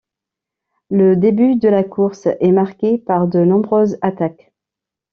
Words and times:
Le 0.89 1.15
début 1.15 1.57
de 1.57 1.69
la 1.69 1.83
course 1.83 2.25
est 2.25 2.51
marqué 2.51 2.97
par 2.97 3.27
de 3.27 3.37
nombreuses 3.45 3.99
attaques. 4.01 4.51